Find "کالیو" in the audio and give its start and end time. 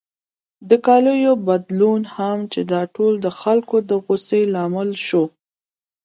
0.85-1.33